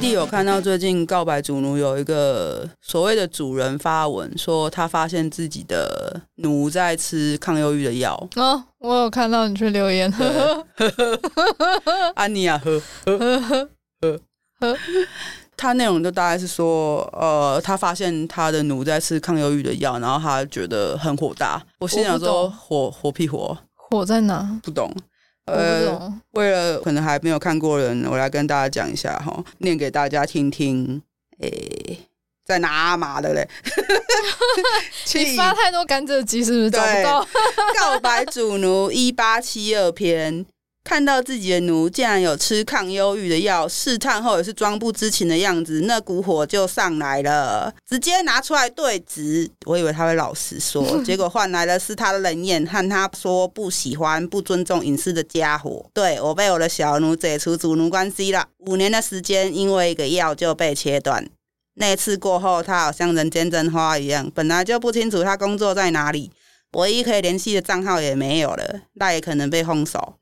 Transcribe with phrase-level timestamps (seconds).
[0.00, 8.14] PTT 有看到最近告白主奴有一个所谓的主人发文说，他发现自己的奴在吃抗忧郁的药。
[8.36, 10.10] 哦，我有看到你去留言。
[12.16, 13.68] 安妮亚喝喝喝喝
[14.00, 14.76] 喝。
[15.54, 21.62] 他内容就大概是说，呃，他发现他的奴在吃抗忧郁的药，然后他觉得很火大。
[21.78, 24.58] 我心想说，火火屁火，火在哪？
[24.62, 24.90] 不懂。
[25.50, 31.02] 呃，为了可能还没有看过人，我来跟大家讲一下哈，念给大家听听。
[31.40, 31.98] 诶、欸，
[32.44, 33.48] 在哪嘛的嘞？
[35.14, 37.26] 你发太多甘蔗鸡是不是找不到？
[37.78, 40.44] 告白主奴一八七二篇。
[40.90, 49.48] 看到自己的奴竟然有吃抗忧郁的药，试探后也是装不知情的样子，那股火就上来了，直接拿出来对质。
[49.66, 55.86] 我以为他会老实说， 结果换来的是他的冷眼和他说不喜欢、不尊重隐私的家伙。
[55.94, 61.24] 对，我被我的小奴解除主奴关系了，五年的时间，因为一个药就被切断。
[61.74, 66.32] 那次过后，他好像人间蒸发一样，本来就不清楚他工作在哪里，
[66.72, 70.16] 唯一可以联系的账号也没有了，那也可能被封锁。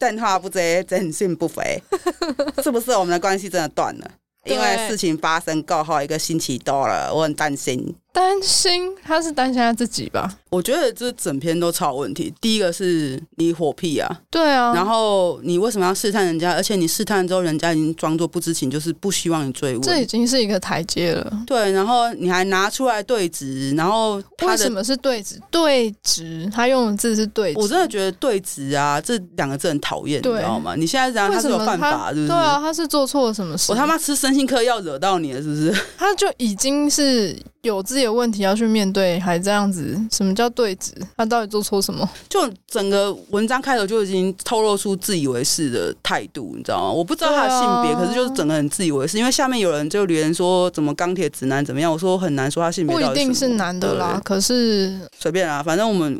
[0.00, 1.80] 电话不接，真心不回，
[2.64, 4.10] 是不是我们的关系真的断了？
[4.46, 7.94] 因为事情发生过后一个星期多了，我很担心。
[8.12, 10.36] 担心他是担心他自己吧？
[10.50, 12.32] 我觉得这整篇都超有问题。
[12.40, 14.74] 第一个是你火屁啊，对啊。
[14.74, 16.52] 然后你为什么要试探人家？
[16.52, 19.82] 而且你试探之后，人家已经装作不知情，就是不希望你追问。
[19.82, 21.32] 这已经是一个台阶了。
[21.46, 25.40] 对，然后你还拿出来对质，然后他为什么是对质？
[25.50, 27.60] 对质，他用的字是对质。
[27.60, 30.74] 我真的觉得对质啊，这两个字很讨厌，你知道吗？
[30.76, 32.26] 你现在这样他是有犯法，是不是？
[32.26, 33.70] 对啊，他是做错了什么事？
[33.70, 35.72] 我他妈吃身心科药惹到你了，是不是？
[35.96, 37.38] 他就已经是。
[37.62, 40.92] 有自己的问题要去面对，还这样子，什么叫对质？
[41.16, 42.08] 他到底做错什么？
[42.28, 46.90] 就整个文章开头就已经透露出自以为是的态度，你知道吗？
[46.90, 49.18] 我不知道他的性别，啊、可是就是整个很自以为是。
[49.18, 51.92] 因为下面有人就留言说，怎么钢铁直男怎么样？
[51.92, 56.18] 我说很难说他性别不一定是男的啦，可是随便啦，反正我们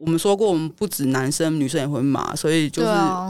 [0.00, 2.88] 我们说过，我们不止男生，女生也会骂，所以就是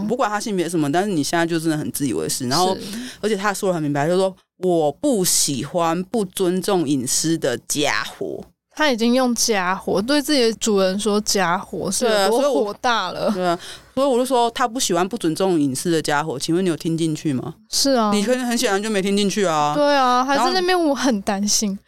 [0.09, 2.49] 不管他性别什么，但是你现在就真的很自以为是。
[2.49, 2.77] 然后
[3.21, 4.35] 而且他说的很明白，就是说。
[4.63, 8.45] 我不喜欢不尊重隐私的家伙。
[8.77, 13.31] 他已经用家伙对自己的主人说家伙，是多火大了。
[13.31, 13.59] 对啊，
[13.95, 16.39] 所以我就说他不喜欢不尊重隐私的家伙。
[16.39, 17.55] 请问你有听进去吗？
[17.71, 19.73] 是啊，你可能很显然就没听进去啊。
[19.75, 21.79] 对啊，还在那边我很担心。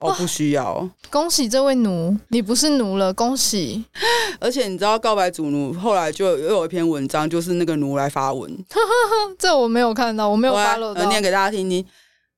[0.00, 0.88] 哦，不需要。
[1.10, 3.84] 恭喜这位奴，你不是奴了，恭喜。
[4.40, 8.64] 而且你知道告白主奴后来就又有一篇文章，就是那个奴来发文。
[9.38, 10.94] 这我没有看到，我没有发了。
[10.94, 11.84] 我念给大家听听。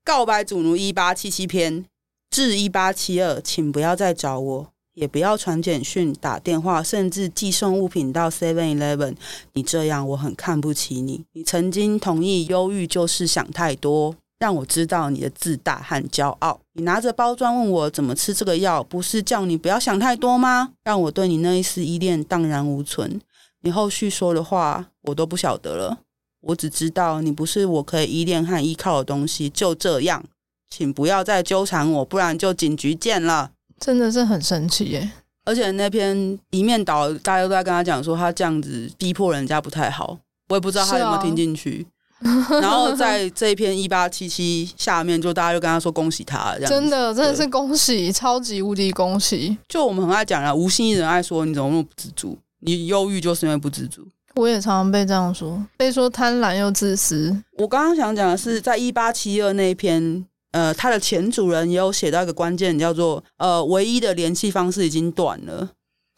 [0.05, 1.84] 告白主奴一八七七篇
[2.28, 9.15] 至一八七二，请不要再找我，也不要传简讯、打电话，甚至寄送物品到 Seven Eleven。
[9.53, 11.25] 你这样我很看不起你。
[11.34, 16.58] 你曾经同意忧郁就是想太多，让我知道你的自大和骄傲。
[16.72, 20.70] 你拿着包装问我怎么吃这个药，不是叫你不要想太多吗？
[20.82, 23.20] 让我对你那一丝依恋荡然无存。
[23.60, 25.97] 你后续说的话我都不晓得了。
[26.41, 30.25] 我只知道你不是我可以依恋和依靠的东西，就这样，
[30.69, 33.52] 请不要再纠缠我，不然就警局见了。
[33.78, 35.12] 真的是很神奇耶！
[35.44, 41.86] 而且那篇一面倒，大家都在跟他讲说他这样子逼迫人家不太好，我也不知道他有没有听进去。
[42.25, 49.56] 啊、 然后在这一篇一八七七下面，就大家就跟他说恭喜他，这样真的真的是恭喜，超级无敌恭喜！
[49.69, 52.38] 就我们很爱讲啊，无心人爱说你怎么那么不知足？
[52.61, 54.06] 你忧郁就是因为不知足。
[54.37, 57.37] 我也常常被这样说，被说贪婪又自私。
[57.59, 65.69] 我刚刚想讲的是，在一八七二那一篇，呃，他的前主人也有写到一个关键，叫做呃，唯一的联系方式已经断了。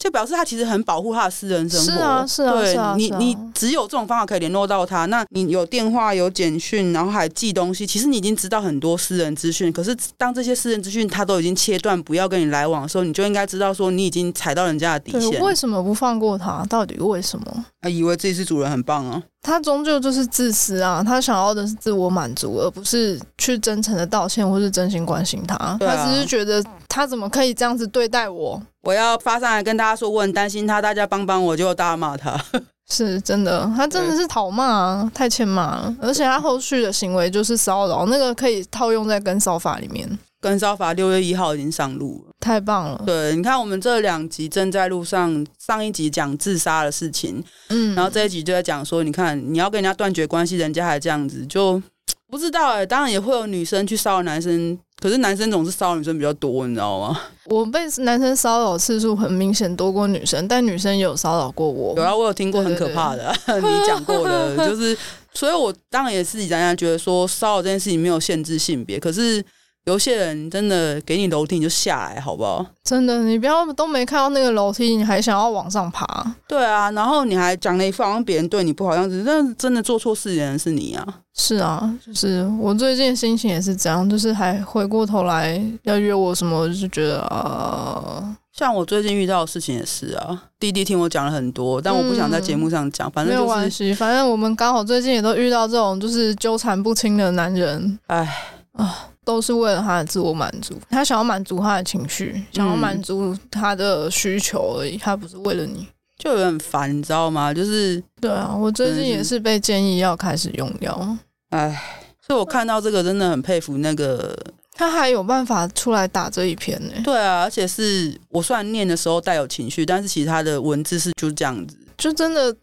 [0.04, 5.06] 就表示他其实很保护他的私人生活，是啊，是啊，对是啊，你你只有这种方法可以联络到他。
[5.06, 9.72] 那你有电话、有简讯，然后还寄东西，其实你已经知道很多私人资讯。
[9.72, 15.40] 可是当这些私人资讯他都已经切断，不要跟你来往的时候，你就应该知道说你已经踩到人家的底线。
[15.40, 16.62] 为什么不放过他？
[16.69, 17.64] 到底为什么？
[17.84, 19.22] 他以为自己是主人很棒啊。
[19.42, 25.54] 他终究就是自私啊，他想要的是自我满足，而不是去真诚的道歉或是真心关心他。
[25.56, 28.58] 啊、他只是觉得他怎么可以这样子对待我？
[28.84, 32.42] 我要发上来跟大家说，我很担心他，大家帮帮我，就大骂他。
[32.90, 35.94] 是真的，他真的是讨骂啊，太欠骂了。
[36.00, 40.19] 而且他后续的行为就是骚扰，那个可以套用在跟骚法里面。
[40.40, 43.02] 跟骚法六月一号已经上路了，太棒了。
[43.06, 51.82] 对，你看我们这两集正在路上，上一集讲自杀的事情，嗯，然后这一集就在讲说，你看你要跟人家断绝关系，人家还这样子，就
[52.31, 52.87] 不知道哎、欸。
[52.87, 57.19] 当然也会有女生去骚扰男生，可是男生总是骚扰女生比较多，你知道吗？
[57.46, 61.97] 我被男生骚扰次数很明显多过女生，但女生也有骚扰过我。
[61.97, 64.94] 有啊，我有听过很可怕的， 你讲过的，就是。
[65.32, 69.43] 所以我当然也是讲讲，觉得说骚扰这件事情没有限制性别，可是。
[69.84, 72.64] 有些人真的给你楼梯你就下来，好不好？
[72.82, 76.34] 真的，你不要都没看到那个楼梯，你还想要往上爬？
[76.48, 81.06] 对啊，然后你还讲了一副好像别人对你不好样子，但真的做错事的人是你啊！
[81.34, 90.44] 是啊，就是我最近心情也是这样，就是还回过头来要约我什么，我就觉得啊，像我最近遇到的事情也是啊。
[90.58, 98.26] 弟弟听我讲了很多，但我不想在节目上讲，嗯、反正、就是、没有关系，反正我们刚好最近也都遇到这种就是纠缠不清的男人，哎
[98.72, 99.10] 啊。
[99.25, 105.87] 都是为了他的自我满足，他想要满足他的情绪，想要满足他的需求而已，他不是为了你，
[106.19, 107.53] 就有点烦，你知道吗？
[107.53, 111.17] 就是对啊，我最近也是被建议要开始用药，
[111.50, 111.82] 唉，
[112.26, 114.37] 所以我看到这个真的很佩服那个
[114.76, 116.93] 他还有办法出来打这一篇呢。
[117.03, 122.55] 对啊，而且是我虽然念的时候带有情绪，但是其他的文字是就这样子，就真的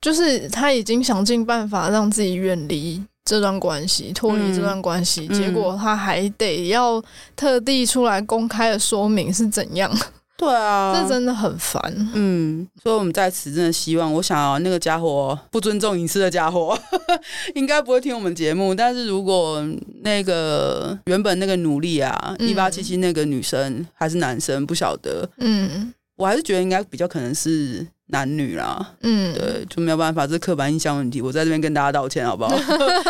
[0.00, 3.02] 就是他已经想尽办法让自己远离。
[3.32, 7.02] 这段关系脱离这段关系，嗯，结果他还得要
[7.34, 9.90] 特地出来公开的说明是怎样。
[10.36, 11.80] 对啊， 这真的很烦。
[12.12, 16.78] 嗯，所以我们在此真的希望，我想要那个家伙不尊重隐私的家伙，
[17.56, 18.74] 应该不会听我们节目。
[18.74, 19.66] 但是如果
[20.02, 25.26] 那个原本那个努力啊，一八七七那个女生还是男生，不晓得。
[25.38, 27.86] 嗯，我还是觉得应该比较可能是。
[28.12, 31.20] 男女啦，嗯，对，就没有办法，这是刻板印象问题。
[31.22, 32.54] 我在这边跟大家道歉，好不好？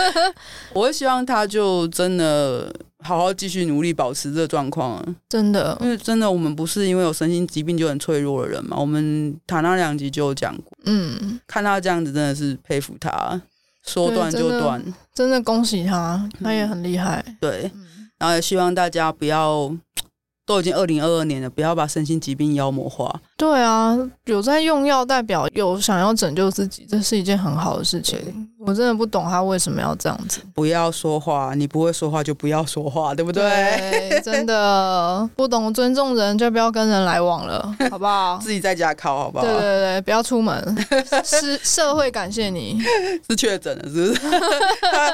[0.72, 5.04] 我会希望他就真的好好继续努力，保持这个状况。
[5.28, 8.76] 真的，因为真的，我们不是因为有身心疾病就很脆弱的人嘛。
[8.78, 13.40] 我们塔那两集就有讲过，嗯，看他这样子，真的是佩服他，
[13.84, 14.81] 说断就断，
[15.12, 17.22] 真的恭喜他，他也很厉害。
[17.26, 17.70] 嗯、对，
[18.19, 19.76] 然后也希望大家不要。
[20.44, 23.22] 都已经二零二二年了，不要把身心疾病妖魔化。
[23.43, 28.49] 对啊，有在用药，代表有想要拯救自己，这是一件很好的事情。
[28.65, 30.39] 我真的不懂他为什么要这样子。
[30.55, 33.43] 不要说话，你不会说话就不要说话，对不对？
[33.43, 38.39] 对，真的不懂尊重人，就不要跟人来往了， 好不好？
[38.41, 39.45] 自己在家靠，好不好？
[39.45, 40.87] 对对对，不要出门。
[41.27, 42.81] 是社会感谢你。
[43.29, 44.21] 是确诊了，是不是？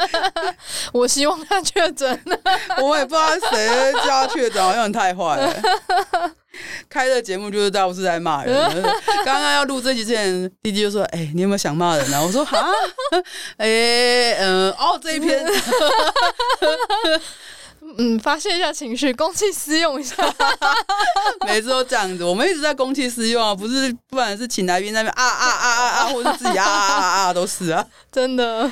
[0.93, 2.39] 我希望他确诊了。
[2.83, 5.55] 我也不知道谁叫他确诊，好像太坏了。
[6.89, 8.55] 开的节目就是到处在骂人。
[9.25, 12.59] 刚刚要录这集之前，弟弟就说：“哎、欸，你有没有想骂人啊？”我说：“哈，
[13.59, 15.45] 哎、欸，嗯，哦，这一篇，
[17.97, 20.15] 嗯，发泄一下情绪，公器私用一下。
[21.47, 28.71] 每次都这样子，我们一直在公器私用啊，不是，不管是请来宾那边啊啊啊啊啊，或者自己啊啊啊啊，都是啊，真的。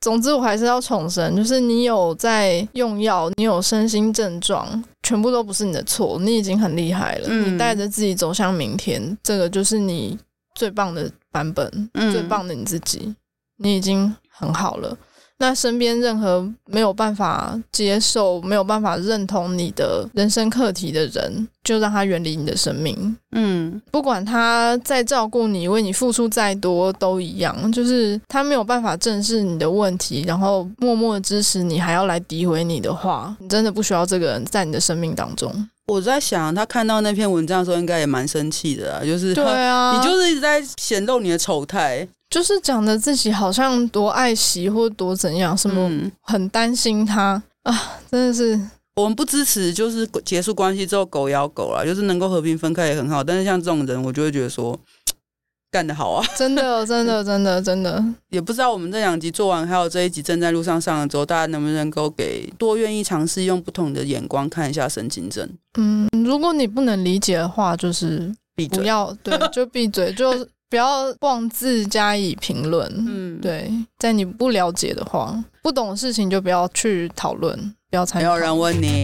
[0.00, 7.28] 总之，我还是要重申，就是你有在用药，你有身心症状。”全部都不是你的错，你已经很厉害了。
[7.30, 10.18] 嗯、你带着自己走向明天，这个就是你
[10.54, 13.14] 最棒的版本，嗯、最棒的你自己，
[13.56, 14.94] 你已经很好了。
[15.40, 23.16] 那身边任何没有办法接受、没有办法认同你的人生课题的人，就让他远离你的生命。
[23.32, 27.70] 嗯，不管他再照顾你、为你付出再多，都一样。
[27.70, 35.68] 就是他没有办法正视你的问题，然后默默的支持你，还要来诋毁你的话，你真的不需要这个人在你的生命当中。
[35.86, 39.04] 我在想，他看到那篇文章的时候，应该也蛮生气的啊。
[39.04, 42.06] 就是对啊，你就是一直在显露你的丑态。
[42.30, 48.60] 就是讲的自己好像多爱惜或多怎样，什么很担心他、嗯、啊，真的是
[48.96, 53.24] 我们不支持，就是结束关系之后狗咬狗啦，就是能够和平分开也很好。
[53.24, 54.78] 但是像这种人，我就会觉得说
[55.72, 65.48] 干得好啊， 真的，真的， 真的，真的，也不知道我们这两集做完，还有这一集正在路上上的时候，大家能不能够给多愿意尝试用不同的眼光看一下神经症？
[65.78, 70.46] 嗯，如果你不能理解的话，就是不要对，就闭嘴就。
[70.70, 72.86] 不要妄自加以评论。
[72.94, 77.58] 嗯，对，在你不了解的话，不懂的事情就不要去讨论，
[77.88, 78.24] 不要参与。
[78.26, 79.02] 没有人问你，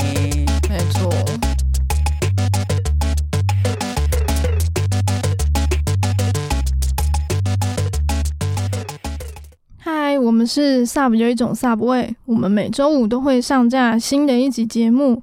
[0.69, 1.11] 没错。
[9.79, 15.23] 嗨，我们是 Sub 有一种 Sub 味，我们每周五都会上架新的一集节目。